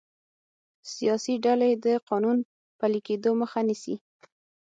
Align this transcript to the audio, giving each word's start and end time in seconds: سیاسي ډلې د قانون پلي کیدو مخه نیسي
سیاسي 0.93 1.35
ډلې 1.45 1.71
د 1.85 1.87
قانون 2.09 2.37
پلي 2.79 2.99
کیدو 3.07 3.31
مخه 3.41 3.59
نیسي 3.67 3.95